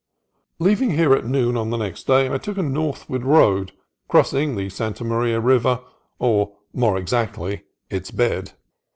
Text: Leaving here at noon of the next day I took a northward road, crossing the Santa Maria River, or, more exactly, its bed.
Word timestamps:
Leaving 0.57 0.89
here 0.89 1.13
at 1.13 1.27
noon 1.27 1.55
of 1.55 1.69
the 1.69 1.77
next 1.77 2.07
day 2.07 2.33
I 2.33 2.39
took 2.39 2.57
a 2.57 2.63
northward 2.63 3.23
road, 3.23 3.71
crossing 4.07 4.55
the 4.55 4.67
Santa 4.67 5.03
Maria 5.03 5.39
River, 5.39 5.79
or, 6.17 6.57
more 6.73 6.97
exactly, 6.97 7.65
its 7.87 8.09
bed. 8.09 8.53